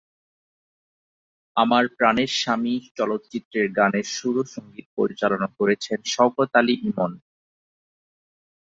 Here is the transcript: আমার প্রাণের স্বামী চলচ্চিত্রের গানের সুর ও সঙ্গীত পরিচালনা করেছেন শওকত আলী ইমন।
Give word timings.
আমার 1.57 1.83
প্রাণের 1.97 2.31
স্বামী 2.39 2.75
চলচ্চিত্রের 2.97 3.67
গানের 3.71 4.07
সুর 4.15 4.35
ও 4.37 4.53
সঙ্গীত 4.55 4.87
পরিচালনা 4.97 5.47
করেছেন 5.57 5.99
শওকত 6.05 6.51
আলী 6.55 6.75
ইমন। 6.81 7.11